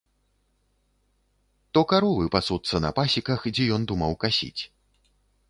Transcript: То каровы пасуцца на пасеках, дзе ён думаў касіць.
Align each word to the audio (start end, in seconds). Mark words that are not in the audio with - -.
То 1.77 1.83
каровы 1.91 2.25
пасуцца 2.37 2.75
на 2.85 2.91
пасеках, 3.01 3.47
дзе 3.59 3.63
ён 3.79 3.87
думаў 3.93 4.11
касіць. 4.27 4.61